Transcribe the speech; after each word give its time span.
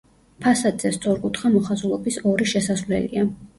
ფასადზე 0.45 0.91
სწორკუთხა 0.95 1.53
მოხაზულობის 1.57 2.19
ორი 2.33 2.51
შესასვლელია. 2.57 3.31